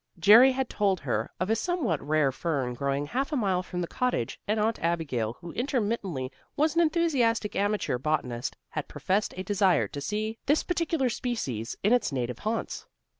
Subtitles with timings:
[0.17, 3.87] Jerry had told her of a somewhat rare fern growing half a mile from the
[3.87, 9.87] cottage, and Aunt Abigail who intermittently was an enthusiastic amateur botanist had professed a desire
[9.89, 12.87] to see this particular species in its native haunts.